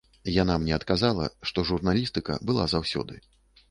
Яна 0.35 0.55
мне 0.63 0.73
адказала, 0.79 1.29
што 1.51 1.67
журналістыка 1.71 2.43
была 2.51 2.71
заўсёды. 2.77 3.25